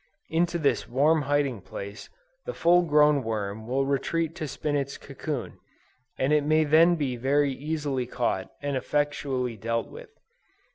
Into 0.31 0.57
this 0.57 0.89
warm 0.89 1.21
hiding 1.29 1.61
place, 1.61 2.09
the 2.47 2.55
full 2.55 2.81
grown 2.81 3.21
worm 3.21 3.67
will 3.67 3.85
retreat 3.85 4.33
to 4.37 4.47
spin 4.47 4.75
its 4.75 4.97
cocoon, 4.97 5.59
and 6.17 6.33
it 6.33 6.43
may 6.43 6.63
then 6.63 6.95
be 6.95 7.15
very 7.17 7.51
easily 7.53 8.07
caught 8.07 8.49
and 8.63 8.75
effectually 8.75 9.57
dealt 9.57 9.89
with. 9.91 10.09